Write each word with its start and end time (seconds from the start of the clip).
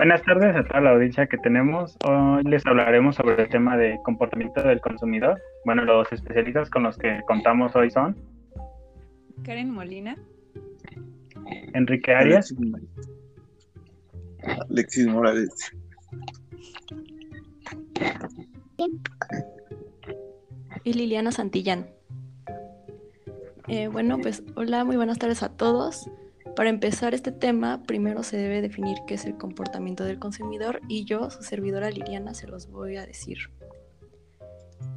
Buenas 0.00 0.22
tardes 0.22 0.56
a 0.56 0.64
toda 0.64 0.80
la 0.80 0.90
audiencia 0.92 1.26
que 1.26 1.36
tenemos. 1.36 1.94
Hoy 2.08 2.42
les 2.44 2.64
hablaremos 2.64 3.16
sobre 3.16 3.42
el 3.42 3.50
tema 3.50 3.76
de 3.76 4.00
comportamiento 4.02 4.62
del 4.62 4.80
consumidor. 4.80 5.38
Bueno, 5.66 5.84
los 5.84 6.10
especialistas 6.10 6.70
con 6.70 6.84
los 6.84 6.96
que 6.96 7.20
contamos 7.26 7.76
hoy 7.76 7.90
son 7.90 8.16
Karen 9.44 9.70
Molina, 9.70 10.16
Enrique 11.74 12.14
Arias, 12.14 12.54
Alexis 14.70 15.06
Morales. 15.06 15.70
y 20.82 20.94
Liliana 20.94 21.30
Santillán. 21.30 21.90
Eh, 23.68 23.88
bueno, 23.88 24.16
pues 24.16 24.42
hola, 24.56 24.82
muy 24.86 24.96
buenas 24.96 25.18
tardes 25.18 25.42
a 25.42 25.54
todos. 25.54 26.10
Para 26.56 26.68
empezar 26.68 27.14
este 27.14 27.32
tema, 27.32 27.82
primero 27.84 28.22
se 28.22 28.36
debe 28.36 28.60
definir 28.60 28.98
qué 29.06 29.14
es 29.14 29.24
el 29.24 29.36
comportamiento 29.36 30.04
del 30.04 30.18
consumidor 30.18 30.80
y 30.88 31.04
yo, 31.04 31.30
su 31.30 31.42
servidora 31.42 31.90
Liliana, 31.90 32.34
se 32.34 32.46
los 32.46 32.68
voy 32.68 32.96
a 32.96 33.06
decir. 33.06 33.38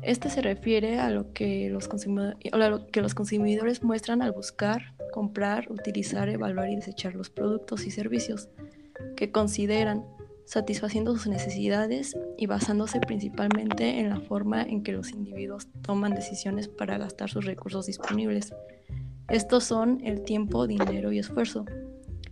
Este 0.02 0.30
se 0.30 0.42
refiere 0.42 1.00
a 1.00 1.10
lo 1.10 1.32
que 1.32 1.70
los, 1.70 1.90
a 1.90 2.58
lo 2.70 2.88
que 2.88 3.02
los 3.02 3.16
consumidores 3.16 3.84
muestran 3.84 4.22
al 4.22 4.32
buscar, 4.32 4.96
comprar, 5.12 5.72
utilizar, 5.72 6.28
evaluar 6.28 6.70
y 6.70 6.76
desechar 6.76 7.16
los 7.16 7.30
productos 7.30 7.86
y 7.86 7.92
servicios 7.92 8.50
que 9.16 9.32
consideran 9.32 10.04
satisfaciendo 10.46 11.14
sus 11.14 11.28
necesidades 11.28 12.18
y 12.38 12.48
basándose 12.48 13.00
principalmente 13.00 14.00
en 14.00 14.10
la 14.10 14.20
forma 14.20 14.64
en 14.64 14.84
que 14.84 14.92
los 14.92 15.12
individuos 15.12 15.68
toman 15.82 16.16
decisiones 16.16 16.68
para 16.68 16.98
gastar 16.98 17.30
sus 17.30 17.46
recursos 17.46 17.86
disponibles. 17.86 18.54
Estos 19.34 19.64
son 19.64 20.00
el 20.04 20.22
tiempo, 20.22 20.68
dinero 20.68 21.12
y 21.12 21.18
esfuerzo. 21.18 21.66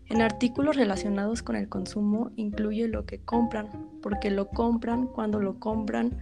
En 0.05 0.21
artículos 0.21 0.75
relacionados 0.75 1.41
con 1.41 1.55
el 1.55 1.67
consumo 1.67 2.29
incluye 2.35 2.87
lo 2.87 3.07
que 3.07 3.17
compran, 3.17 3.69
porque 4.03 4.29
lo 4.29 4.49
compran, 4.49 5.07
cuándo 5.07 5.39
lo 5.39 5.59
compran, 5.59 6.19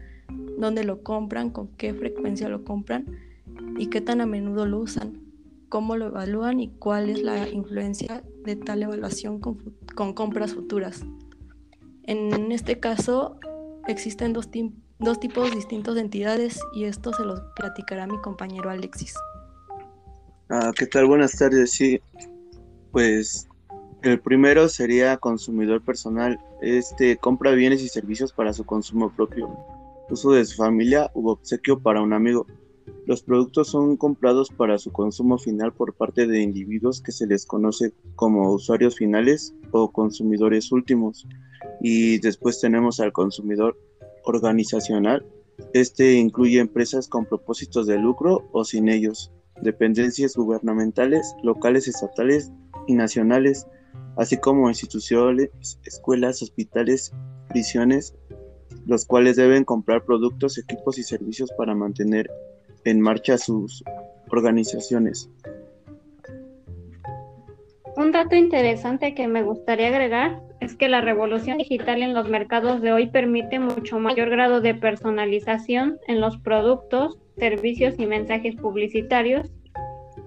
dónde 0.57 0.85
lo 0.85 1.03
compran, 1.03 1.49
con 1.49 1.67
qué 1.75 1.93
frecuencia 1.93 2.47
lo 2.47 2.63
compran 2.63 3.07
y 3.77 3.87
qué 3.87 3.99
tan 3.99 4.21
a 4.21 4.25
menudo 4.25 4.65
lo 4.65 4.79
usan, 4.79 5.19
cómo 5.67 5.97
lo 5.97 6.05
evalúan 6.05 6.61
y 6.61 6.69
cuál 6.69 7.09
es 7.09 7.21
la 7.23 7.49
influencia 7.49 8.23
de 8.45 8.55
tal 8.55 8.81
evaluación 8.81 9.41
con, 9.41 9.57
compras 10.13 10.53
futuras. 10.53 11.03
En 12.03 12.53
este 12.53 12.79
caso, 12.79 13.37
existen 13.85 14.31
dos, 14.31 14.47
dos 14.97 15.19
tipos 15.19 15.53
distintos 15.53 15.95
de 15.95 16.01
entidades 16.01 16.61
y 16.73 16.85
esto 16.85 17.11
se 17.11 17.25
los 17.25 17.41
platicará 17.57 18.07
mi 18.07 18.17
compañero 18.21 18.69
Alexis. 18.69 19.13
Ah, 20.51 20.71
¿Qué 20.75 20.87
tal? 20.87 21.05
Buenas 21.05 21.37
tardes. 21.37 21.69
Sí, 21.73 22.01
pues 22.91 23.47
el 24.01 24.19
primero 24.19 24.67
sería 24.67 25.15
consumidor 25.17 25.85
personal. 25.85 26.39
Este 26.59 27.17
compra 27.17 27.51
bienes 27.51 27.83
y 27.83 27.87
servicios 27.87 28.33
para 28.33 28.51
su 28.51 28.65
consumo 28.65 29.13
propio, 29.15 29.47
uso 30.09 30.31
de 30.31 30.43
su 30.45 30.55
familia 30.55 31.11
u 31.13 31.29
obsequio 31.29 31.79
para 31.79 32.01
un 32.01 32.13
amigo. 32.13 32.47
Los 33.05 33.21
productos 33.21 33.67
son 33.67 33.95
comprados 33.95 34.49
para 34.49 34.79
su 34.79 34.91
consumo 34.91 35.37
final 35.37 35.71
por 35.71 35.93
parte 35.93 36.25
de 36.25 36.41
individuos 36.41 36.99
que 36.99 37.11
se 37.11 37.27
les 37.27 37.45
conoce 37.45 37.93
como 38.15 38.51
usuarios 38.51 38.95
finales 38.95 39.53
o 39.69 39.91
consumidores 39.91 40.71
últimos 40.71 41.27
y 41.79 42.17
después 42.21 42.59
tenemos 42.59 42.99
al 42.99 43.13
consumidor 43.13 43.77
organizacional. 44.23 45.23
Este 45.75 46.13
incluye 46.13 46.59
empresas 46.59 47.07
con 47.07 47.27
propósitos 47.27 47.85
de 47.85 47.99
lucro 47.99 48.49
o 48.51 48.63
sin 48.63 48.89
ellos, 48.89 49.31
dependencias 49.61 50.35
gubernamentales, 50.35 51.35
locales, 51.43 51.87
estatales 51.87 52.51
y 52.87 52.93
nacionales, 52.93 53.67
así 54.17 54.37
como 54.37 54.69
instituciones, 54.69 55.49
escuelas, 55.85 56.41
hospitales, 56.41 57.13
prisiones, 57.49 58.15
los 58.85 59.05
cuales 59.05 59.35
deben 59.35 59.65
comprar 59.65 60.03
productos, 60.03 60.57
equipos 60.57 60.97
y 60.97 61.03
servicios 61.03 61.51
para 61.57 61.75
mantener 61.75 62.29
en 62.85 63.01
marcha 63.01 63.37
sus 63.37 63.83
organizaciones. 64.31 65.29
Un 67.95 68.11
dato 68.13 68.35
interesante 68.35 69.13
que 69.13 69.27
me 69.27 69.43
gustaría 69.43 69.87
agregar 69.87 70.41
es 70.61 70.75
que 70.75 70.87
la 70.87 71.01
revolución 71.01 71.57
digital 71.57 72.01
en 72.01 72.13
los 72.13 72.29
mercados 72.29 72.81
de 72.81 72.93
hoy 72.93 73.07
permite 73.07 73.59
mucho 73.59 73.99
mayor 73.99 74.29
grado 74.29 74.61
de 74.61 74.73
personalización 74.73 75.97
en 76.07 76.21
los 76.21 76.37
productos, 76.37 77.17
servicios 77.37 77.95
y 77.97 78.05
mensajes 78.05 78.55
publicitarios 78.55 79.51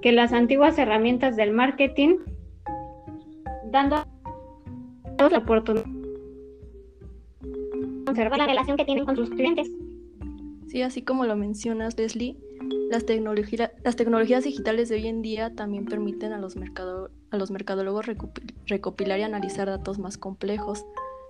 que 0.02 0.12
las 0.12 0.32
antiguas 0.32 0.76
herramientas 0.78 1.36
del 1.36 1.52
marketing, 1.52 2.18
dando 3.70 4.04
la 5.18 5.38
oportunidad 5.38 5.84
de 7.40 8.04
conservar 8.04 8.38
la 8.38 8.46
relación 8.46 8.76
que 8.76 8.84
tienen 8.84 9.04
con 9.06 9.16
sus 9.16 9.30
clientes. 9.30 9.70
Sí, 10.66 10.82
así 10.82 11.02
como 11.02 11.24
lo 11.24 11.36
mencionas, 11.36 11.96
Leslie, 11.96 12.36
las, 12.90 13.04
las 13.84 13.96
tecnologías 13.96 14.44
digitales 14.44 14.88
de 14.88 14.96
hoy 14.96 15.06
en 15.06 15.22
día 15.22 15.54
también 15.54 15.84
permiten 15.86 16.32
a 16.32 16.38
los, 16.38 16.56
a 16.56 17.36
los 17.36 17.50
mercadólogos 17.50 18.06
recopilar 18.66 19.20
y 19.20 19.22
analizar 19.22 19.68
datos 19.68 19.98
más 19.98 20.18
complejos 20.18 20.84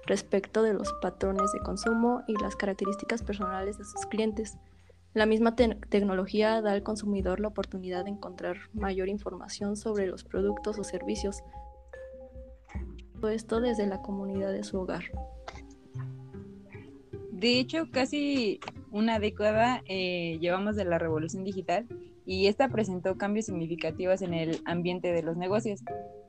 respecto 0.07 0.63
de 0.63 0.75
los 0.75 0.93
patrones 1.03 1.53
de 1.53 1.61
consumo 1.61 2.23
y 2.27 2.35
las 2.41 2.57
características 2.57 3.23
personales 3.23 3.79
de 3.79 3.85
sus 3.85 4.07
clientes. 4.07 4.57
La 5.15 5.27
misma 5.27 5.55
tecnología 5.55 6.63
da 6.63 6.73
al 6.73 6.83
consumidor 6.83 7.39
la 7.39 7.49
oportunidad 7.49 8.05
de 8.05 8.11
encontrar 8.11 8.57
mayor 8.73 9.09
información 9.09 9.77
sobre 9.77 10.07
los 10.07 10.25
productos 10.25 10.79
o 10.79 10.85
servicios. 10.85 11.43
Todo 13.21 13.31
esto 13.31 13.61
desde 13.61 13.87
la 13.87 14.01
comunidad 14.01 14.53
de 14.53 14.65
su 14.65 14.81
hogar. 14.81 15.05
De 17.31 17.59
hecho, 17.59 17.91
casi 17.91 18.61
una 18.91 19.19
década 19.19 19.83
eh, 19.87 20.39
llevamos 20.41 20.77
de 20.77 20.85
la 20.85 20.99
revolución 20.99 21.45
digital 21.45 21.87
y 22.25 22.47
esta 22.47 22.69
presentó 22.69 23.19
cambios 23.19 23.47
significativos 23.47 24.23
en 24.23 24.33
el 24.33 24.61
ambiente 24.65 25.13
de 25.13 25.23
los 25.23 25.37
negocios. 25.37 25.81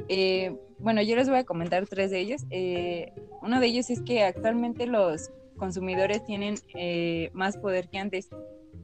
Eh, 0.10 0.58
bueno, 0.80 1.02
yo 1.02 1.16
les 1.16 1.30
voy 1.30 1.38
a 1.38 1.44
comentar 1.46 1.88
tres 1.88 2.12
de 2.12 2.20
ellos. 2.20 2.46
Eh, 2.50 3.14
uno 3.42 3.60
de 3.60 3.68
ellos 3.68 3.90
es 3.90 4.02
que 4.02 4.24
actualmente 4.24 4.88
los 4.88 5.32
consumidores 5.56 6.26
tienen 6.26 6.56
más 7.32 7.58
poder 7.58 7.88
que 7.90 8.00
antes. 8.00 8.30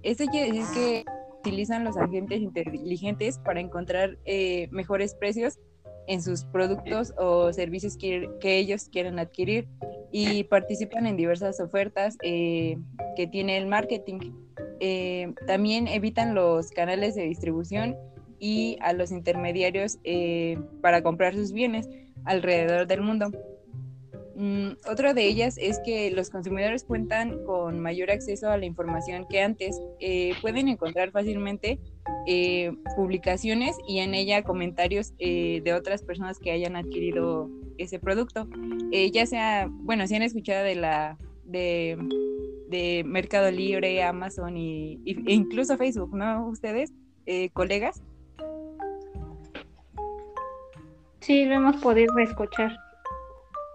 Esto 0.03 0.25
quiere 0.25 0.51
decir 0.51 0.65
que 0.73 1.05
utilizan 1.39 1.83
los 1.83 1.97
agentes 1.97 2.41
inteligentes 2.41 3.39
para 3.39 3.59
encontrar 3.59 4.17
mejores 4.71 5.15
precios 5.15 5.59
en 6.09 6.23
sus 6.23 6.43
productos 6.43 7.13
o 7.17 7.53
servicios 7.53 7.95
que, 7.95 8.27
ellos 8.41 8.89
quieren 8.91 9.19
adquirir 9.19 9.67
y 10.11 10.43
participan 10.45 11.05
en 11.05 11.15
diversas 11.15 11.59
ofertas 11.59 12.17
eh, 12.23 12.77
que 13.15 13.27
tiene 13.27 13.57
el 13.57 13.67
marketing. 13.67 14.33
Eh, 14.79 15.33
también 15.45 15.87
evitan 15.87 16.33
los 16.33 16.71
canales 16.71 17.13
de 17.13 17.25
distribución 17.25 17.95
y 18.39 18.77
a 18.81 18.93
los 18.93 19.11
intermediarios 19.11 19.99
eh, 20.03 20.57
para 20.81 21.03
comprar 21.03 21.35
sus 21.35 21.51
bienes 21.51 21.87
alrededor 22.25 22.87
del 22.87 23.01
mundo. 23.01 23.29
Mm, 24.41 24.77
otra 24.89 25.13
de 25.13 25.27
ellas 25.27 25.57
es 25.59 25.79
que 25.83 26.11
los 26.11 26.29
consumidores 26.29 26.85
cuentan 26.85 27.43
con 27.45 27.79
mayor 27.79 28.09
acceso 28.09 28.49
a 28.49 28.57
la 28.57 28.65
información 28.65 29.27
que 29.29 29.41
antes. 29.41 29.79
pueden 30.41 30.69
encontrar 30.69 31.11
fácilmente 31.11 31.79
publicaciones 32.95 33.75
y 33.87 33.99
en 33.99 34.13
ella 34.13 34.43
comentarios 34.43 35.13
de 35.17 35.73
otras 35.77 36.03
personas 36.03 36.39
que 36.39 36.51
hayan 36.51 36.75
adquirido 36.75 37.49
ese 37.79 37.99
producto. 37.99 38.47
Eh, 38.91 39.11
ya 39.11 39.25
sea, 39.25 39.67
bueno, 39.69 40.05
si 40.05 40.15
han 40.15 40.21
escuchado 40.21 40.63
de 40.63 40.75
la 40.75 41.17
de, 41.45 41.97
Mercado 43.05 43.49
Libre, 43.49 44.03
Amazon 44.03 44.55
y, 44.55 45.01
e 45.05 45.33
incluso 45.33 45.77
Facebook, 45.77 46.15
¿no? 46.15 46.47
Ustedes, 46.47 46.93
eh, 47.25 47.49
colegas. 47.49 48.03
Sí, 51.21 51.45
lo 51.45 51.55
hemos 51.55 51.77
podido 51.77 52.17
escuchar. 52.19 52.88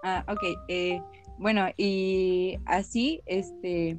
Ah, 0.04 0.24
ok. 0.28 0.42
Eh, 0.68 1.00
bueno, 1.38 1.66
y 1.76 2.58
así, 2.66 3.22
este, 3.26 3.98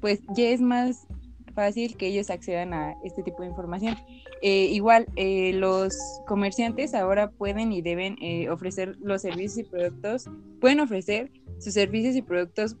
pues 0.00 0.20
ya 0.34 0.48
es 0.48 0.60
más 0.60 1.06
fácil 1.52 1.96
que 1.96 2.06
ellos 2.06 2.30
accedan 2.30 2.72
a 2.72 2.94
este 3.04 3.22
tipo 3.22 3.42
de 3.42 3.48
información. 3.48 3.96
Eh, 4.40 4.66
igual, 4.70 5.06
eh, 5.16 5.52
los 5.52 5.94
comerciantes 6.26 6.94
ahora 6.94 7.30
pueden 7.30 7.72
y 7.72 7.82
deben 7.82 8.16
eh, 8.22 8.48
ofrecer 8.48 8.96
los 9.00 9.22
servicios 9.22 9.58
y 9.58 9.64
productos, 9.64 10.24
pueden 10.60 10.80
ofrecer 10.80 11.30
sus 11.58 11.74
servicios 11.74 12.16
y 12.16 12.22
productos 12.22 12.76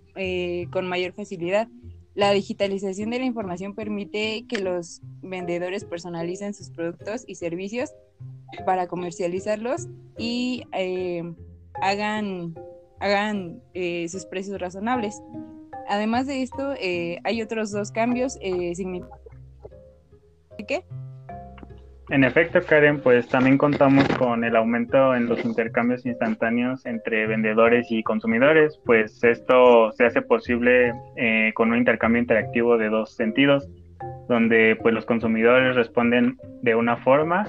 con 0.72 0.88
mayor 0.88 1.12
facilidad. 1.12 1.68
La 2.14 2.32
digitalización 2.32 3.10
de 3.10 3.18
la 3.18 3.24
información 3.24 3.74
permite 3.74 4.44
que 4.48 4.58
los 4.60 5.00
vendedores 5.22 5.84
personalicen 5.84 6.52
sus 6.54 6.70
productos 6.70 7.24
y 7.26 7.36
servicios 7.36 7.90
para 8.66 8.86
comercializarlos 8.86 9.88
y 10.18 10.64
hagan, 11.80 12.54
hagan 13.00 13.60
sus 14.08 14.26
precios 14.26 14.60
razonables. 14.60 15.20
Además 15.88 16.26
de 16.26 16.42
esto, 16.42 16.74
hay 17.24 17.42
otros 17.42 17.70
dos 17.70 17.90
cambios 17.90 18.34
significativos. 18.34 19.22
¿Qué? 20.66 20.84
En 22.12 22.24
efecto, 22.24 22.60
Karen, 22.60 23.00
pues 23.00 23.26
también 23.28 23.56
contamos 23.56 24.06
con 24.18 24.44
el 24.44 24.54
aumento 24.54 25.14
en 25.14 25.30
los 25.30 25.42
intercambios 25.46 26.04
instantáneos 26.04 26.84
entre 26.84 27.26
vendedores 27.26 27.86
y 27.90 28.02
consumidores, 28.02 28.78
pues 28.84 29.24
esto 29.24 29.92
se 29.92 30.04
hace 30.04 30.20
posible 30.20 30.92
eh, 31.16 31.52
con 31.54 31.70
un 31.70 31.78
intercambio 31.78 32.20
interactivo 32.20 32.76
de 32.76 32.90
dos 32.90 33.14
sentidos, 33.14 33.66
donde 34.28 34.76
pues 34.82 34.92
los 34.94 35.06
consumidores 35.06 35.74
responden 35.74 36.36
de 36.60 36.74
una 36.74 36.98
forma 36.98 37.46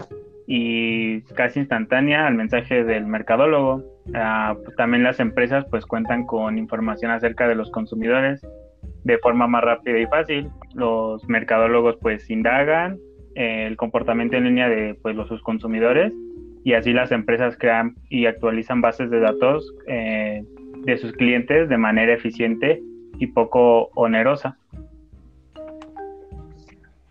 y 0.48 1.22
casi 1.36 1.60
instantánea 1.60 2.28
al 2.28 2.36
mensaje 2.36 2.84
del 2.84 3.06
mercadólogo. 3.06 3.84
Ah, 4.14 4.56
también 4.78 5.04
las 5.04 5.20
empresas 5.20 5.66
pues 5.70 5.86
cuentan 5.86 6.26
con 6.26 6.58
información 6.58 7.12
acerca 7.12 7.48
de 7.48 7.56
los 7.56 7.72
consumidores 7.72 8.46
de 9.04 9.18
forma 9.20 9.48
más 9.48 9.64
rápida 9.64 10.00
y 10.00 10.06
fácil. 10.08 10.50
Los 10.74 11.28
mercadólogos 11.28 11.98
pues 12.02 12.30
indagan 12.30 12.98
el 13.36 13.78
comportamiento 13.78 14.38
en 14.38 14.46
línea 14.46 14.70
de 14.70 14.96
pues, 15.02 15.16
los, 15.16 15.28
sus 15.28 15.42
consumidores 15.42 16.14
y 16.64 16.74
así 16.74 16.94
las 16.94 17.12
empresas 17.12 17.58
crean 17.58 17.96
y 18.10 18.26
actualizan 18.26 18.82
bases 18.82 19.10
de 19.10 19.20
datos 19.20 19.74
eh, 19.88 20.44
de 20.86 20.98
sus 20.98 21.12
clientes 21.14 21.70
de 21.70 21.78
manera 21.78 22.14
eficiente 22.14 22.82
y 23.20 23.28
poco 23.28 23.90
onerosa. 23.96 24.58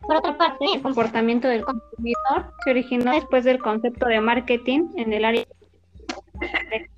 Por 0.07 0.17
otra 0.17 0.37
parte, 0.37 0.65
el 0.75 0.83
comportamiento 0.83 1.49
del 1.49 1.65
consumidor 1.65 2.53
se 2.65 2.71
originó 2.71 3.13
después 3.13 3.45
del 3.45 3.59
concepto 3.59 4.07
de 4.07 4.21
marketing 4.21 4.89
en 4.97 5.13
el 5.13 5.25
área 5.25 5.45
de 6.71 6.91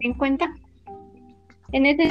50. 0.00 0.54
En 1.72 1.86
ese 1.86 2.08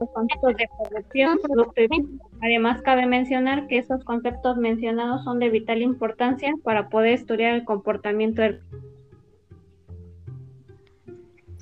los 0.00 0.10
conceptos 0.10 0.56
de 0.56 0.68
producción, 0.76 1.38
producto 1.42 1.80
y 1.80 1.86
venta. 1.86 2.24
Además, 2.42 2.82
cabe 2.82 3.06
mencionar 3.06 3.66
que 3.68 3.78
esos 3.78 4.04
conceptos 4.04 4.56
mencionados 4.56 5.24
son 5.24 5.38
de 5.38 5.50
vital 5.50 5.82
importancia 5.82 6.52
para 6.62 6.88
poder 6.88 7.12
estudiar 7.12 7.54
el 7.54 7.64
comportamiento 7.64 8.42
del 8.42 8.60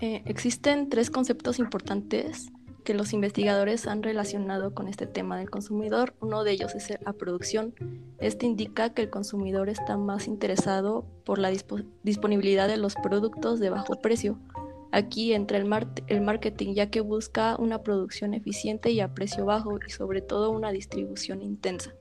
eh, 0.00 0.20
existen 0.26 0.88
tres 0.88 1.10
conceptos 1.10 1.60
importantes 1.60 2.50
que 2.84 2.94
los 2.94 3.12
investigadores 3.12 3.86
han 3.86 4.02
relacionado 4.02 4.74
con 4.74 4.88
este 4.88 5.06
tema 5.06 5.38
del 5.38 5.50
consumidor. 5.50 6.14
Uno 6.20 6.44
de 6.44 6.52
ellos 6.52 6.74
es 6.74 6.92
la 7.04 7.12
producción. 7.12 7.74
Este 8.18 8.46
indica 8.46 8.92
que 8.94 9.02
el 9.02 9.10
consumidor 9.10 9.68
está 9.68 9.96
más 9.96 10.26
interesado 10.26 11.04
por 11.24 11.38
la 11.38 11.50
disponibilidad 12.02 12.68
de 12.68 12.76
los 12.76 12.94
productos 12.96 13.60
de 13.60 13.70
bajo 13.70 14.00
precio, 14.00 14.38
Aquí 14.94 15.32
entra 15.32 15.56
el, 15.56 15.66
el 16.08 16.20
marketing, 16.20 16.74
ya 16.74 16.90
que 16.90 17.00
busca 17.00 17.56
una 17.58 17.82
producción 17.82 18.34
eficiente 18.34 18.90
y 18.90 19.00
a 19.00 19.14
precio 19.14 19.46
bajo 19.46 19.78
y 19.86 19.90
sobre 19.90 20.20
todo 20.20 20.50
una 20.50 20.70
distribución 20.70 21.40
intensa. 21.40 21.94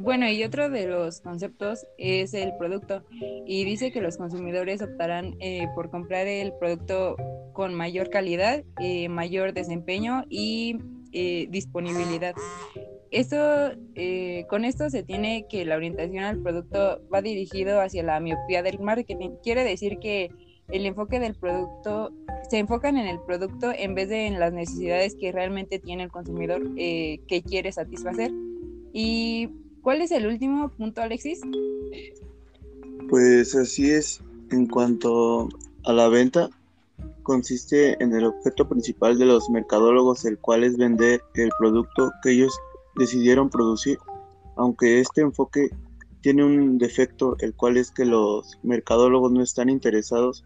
Bueno, 0.00 0.28
y 0.30 0.44
otro 0.44 0.70
de 0.70 0.86
los 0.86 1.20
conceptos 1.20 1.84
es 1.98 2.34
el 2.34 2.56
producto 2.56 3.02
y 3.46 3.64
dice 3.64 3.90
que 3.90 4.00
los 4.00 4.16
consumidores 4.16 4.80
optarán 4.80 5.34
eh, 5.40 5.66
por 5.74 5.90
comprar 5.90 6.28
el 6.28 6.52
producto 6.52 7.16
con 7.56 7.74
mayor 7.74 8.10
calidad, 8.10 8.62
eh, 8.78 9.08
mayor 9.08 9.54
desempeño 9.54 10.24
y 10.28 10.76
eh, 11.12 11.48
disponibilidad. 11.50 12.34
Esto, 13.10 13.36
con 14.48 14.66
esto 14.66 14.90
se 14.90 15.02
tiene 15.02 15.46
que 15.48 15.64
la 15.64 15.76
orientación 15.76 16.24
al 16.24 16.42
producto 16.42 17.00
va 17.12 17.22
dirigido 17.22 17.80
hacia 17.80 18.02
la 18.02 18.20
miopía 18.20 18.62
del 18.62 18.78
marketing. 18.80 19.30
Quiere 19.42 19.64
decir 19.64 19.98
que 20.00 20.30
el 20.68 20.86
enfoque 20.86 21.20
del 21.20 21.34
producto, 21.34 22.12
se 22.48 22.58
enfocan 22.58 22.96
en 22.96 23.06
el 23.06 23.20
producto 23.20 23.72
en 23.76 23.94
vez 23.94 24.08
de 24.08 24.26
en 24.26 24.38
las 24.38 24.52
necesidades 24.52 25.14
que 25.14 25.32
realmente 25.32 25.78
tiene 25.78 26.04
el 26.04 26.10
consumidor 26.10 26.62
eh, 26.76 27.20
que 27.28 27.42
quiere 27.42 27.72
satisfacer. 27.72 28.32
¿Y 28.92 29.48
cuál 29.82 30.02
es 30.02 30.10
el 30.10 30.26
último 30.26 30.68
punto, 30.70 31.02
Alexis? 31.02 31.40
Pues 33.08 33.54
así 33.54 33.90
es, 33.90 34.20
en 34.50 34.66
cuanto 34.66 35.48
a 35.84 35.92
la 35.92 36.08
venta, 36.08 36.50
consiste 37.26 38.00
en 38.02 38.14
el 38.14 38.24
objeto 38.24 38.68
principal 38.68 39.18
de 39.18 39.26
los 39.26 39.50
mercadólogos, 39.50 40.24
el 40.24 40.38
cual 40.38 40.62
es 40.62 40.78
vender 40.78 41.20
el 41.34 41.50
producto 41.58 42.12
que 42.22 42.30
ellos 42.30 42.56
decidieron 42.94 43.50
producir, 43.50 43.98
aunque 44.56 45.00
este 45.00 45.22
enfoque 45.22 45.68
tiene 46.20 46.44
un 46.44 46.78
defecto, 46.78 47.36
el 47.40 47.52
cual 47.54 47.78
es 47.78 47.90
que 47.90 48.04
los 48.04 48.58
mercadólogos 48.62 49.32
no 49.32 49.42
están 49.42 49.68
interesados 49.68 50.44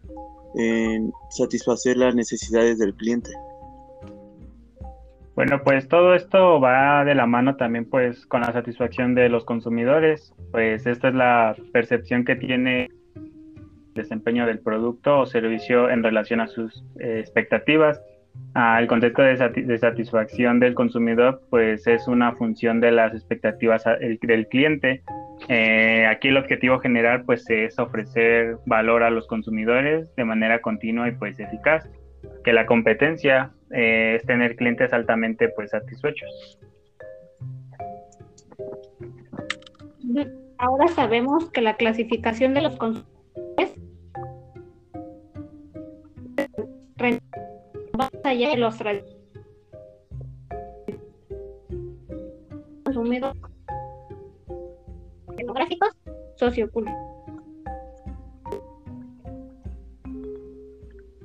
en 0.55 1.13
satisfacer 1.29 1.97
las 1.97 2.15
necesidades 2.15 2.79
del 2.79 2.95
cliente. 2.95 3.29
Bueno, 5.35 5.61
pues 5.63 5.87
todo 5.87 6.15
esto 6.15 6.59
va 6.59 7.05
de 7.05 7.13
la 7.13 7.27
mano 7.27 7.57
también 7.57 7.87
pues 7.87 8.25
con 8.25 8.41
la 8.41 8.51
satisfacción 8.51 9.13
de 9.13 9.29
los 9.29 9.45
consumidores, 9.45 10.33
pues 10.51 10.87
esta 10.87 11.09
es 11.09 11.13
la 11.13 11.55
percepción 11.71 12.25
que 12.25 12.35
tiene 12.35 12.89
desempeño 13.93 14.45
del 14.45 14.59
producto 14.59 15.19
o 15.19 15.25
servicio 15.25 15.89
en 15.89 16.03
relación 16.03 16.41
a 16.41 16.47
sus 16.47 16.83
eh, 16.99 17.19
expectativas. 17.19 18.01
Ah, 18.55 18.79
el 18.79 18.87
concepto 18.87 19.21
de, 19.21 19.77
satisfacción 19.77 20.59
del 20.61 20.73
consumidor 20.73 21.41
pues 21.49 21.85
es 21.85 22.07
una 22.07 22.33
función 22.33 22.79
de 22.79 22.91
las 22.91 23.13
expectativas 23.13 23.83
del 24.21 24.47
cliente 24.47 25.03
eh, 25.47 26.05
aquí 26.07 26.27
el 26.27 26.37
objetivo 26.37 26.79
general 26.79 27.23
pues 27.25 27.49
es 27.49 27.77
ofrecer 27.79 28.57
valor 28.65 29.03
a 29.03 29.09
los 29.09 29.27
consumidores 29.27 30.13
de 30.15 30.25
manera 30.25 30.61
continua 30.61 31.07
y 31.07 31.11
pues 31.13 31.39
eficaz. 31.39 31.89
Que 32.43 32.53
la 32.53 32.65
competencia 32.65 33.51
eh, 33.71 34.17
es 34.19 34.25
tener 34.25 34.55
clientes 34.55 34.93
altamente 34.93 35.49
pues 35.49 35.71
satisfechos. 35.71 36.59
Ahora 40.57 40.87
sabemos 40.89 41.49
que 41.49 41.61
la 41.61 41.75
clasificación 41.75 42.53
de 42.53 42.61
los 42.61 42.75
consumidores 42.75 43.20
allá 48.31 48.49
de 48.49 48.57
los 48.57 48.77
consumidores 52.83 53.41
demográficos, 55.37 55.89
socioculturales. 56.35 57.11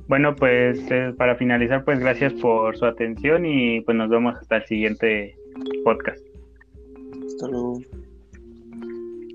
Bueno, 0.08 0.36
pues 0.36 0.78
eh, 0.90 1.12
para 1.16 1.34
finalizar, 1.36 1.84
pues 1.84 1.98
gracias 1.98 2.32
por 2.34 2.76
su 2.76 2.84
atención 2.84 3.44
y 3.44 3.80
pues 3.80 3.96
nos 3.96 4.08
vemos 4.08 4.36
hasta 4.36 4.58
el 4.58 4.66
siguiente 4.66 5.36
podcast. 5.84 6.24
Hasta 7.26 7.48
luego. 7.48 7.80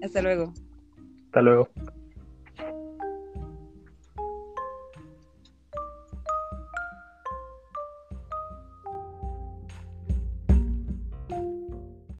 Hasta 0.02 0.22
luego. 0.22 0.54
Hasta 1.26 1.42
luego. 1.42 1.70